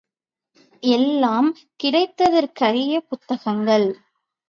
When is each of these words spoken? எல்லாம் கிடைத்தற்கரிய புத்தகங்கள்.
எல்லாம் 0.83 1.49
கிடைத்தற்கரிய 1.83 3.01
புத்தகங்கள். 3.09 3.89